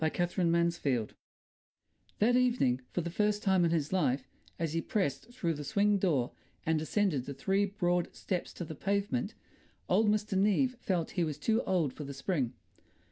[0.01, 0.17] what?
[0.17, 1.09] An Ideal Family
[2.17, 4.27] That evening for the first time in his life,
[4.57, 6.31] as he pressed through the swing door
[6.65, 9.35] and descended the three broad steps to the pavement,
[9.87, 10.35] old Mr.
[10.35, 12.53] Neave felt he was too old for the spring.